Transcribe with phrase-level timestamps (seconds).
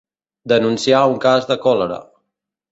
[0.53, 2.03] Denunciar un cas de còlera.